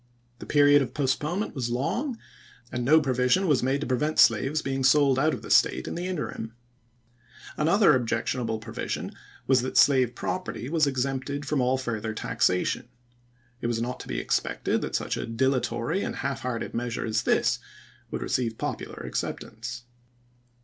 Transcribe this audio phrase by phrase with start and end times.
[0.39, 2.17] The period of postponement was long,
[2.71, 5.93] and no provision was made to prevent slaves being sold oat of the State in
[5.93, 6.55] the interim.
[7.55, 9.11] An other objectionable provision
[9.45, 12.87] was that slave prop erty was exempted from all further taxation.
[13.61, 17.21] It was not to be expected that such a dilatory and half hearted measure as
[17.21, 17.59] this
[18.09, 19.83] would receive popular acceptance.